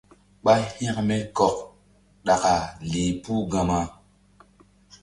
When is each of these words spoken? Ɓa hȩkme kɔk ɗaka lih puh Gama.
Ɓa 0.43 0.53
hȩkme 0.75 1.15
kɔk 1.37 1.55
ɗaka 2.25 2.53
lih 2.89 3.11
puh 3.21 3.41
Gama. 3.51 3.79